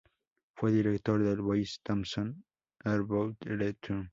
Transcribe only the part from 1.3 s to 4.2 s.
"Boyce Thompson Arboretum".